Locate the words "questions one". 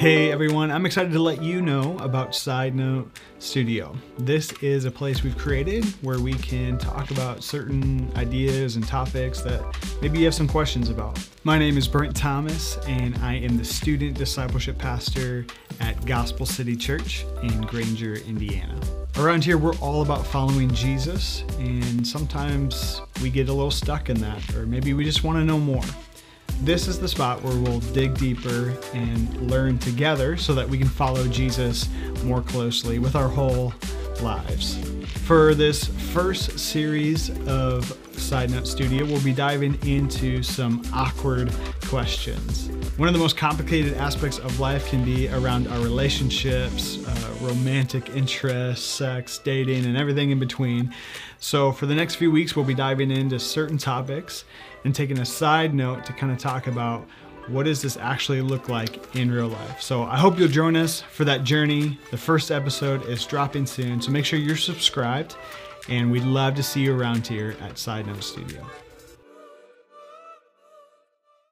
41.86-43.08